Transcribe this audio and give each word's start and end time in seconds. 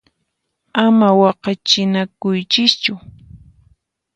Ama 0.83 1.09
waqachinakuychischu! 1.19 2.93